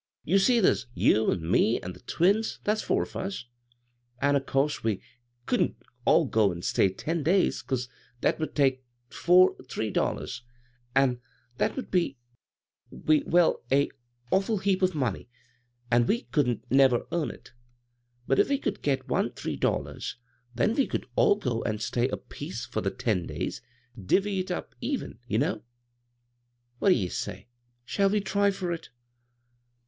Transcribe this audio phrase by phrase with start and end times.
[0.23, 3.45] You see there's you an' me an' the twins— that's four of us—
[4.19, 4.99] an' course we
[5.45, 7.87] couldn't all go an' stay ten days 'cause
[8.21, 10.41] that would take four three dollars,
[10.95, 11.21] an'
[11.57, 12.17] that would be—
[13.05, 13.91] be— well, a
[14.31, 15.29] awful heap of money,
[15.91, 17.53] an' we couldn't never earn it
[18.25, 20.17] But if we could get one three dollars,
[20.55, 23.61] then we could all go an' stay a piece of the ten days—
[24.03, 25.61] divvy it up even, ye know.
[26.79, 27.49] What d' ye say?
[27.85, 28.89] Shall we try for it?"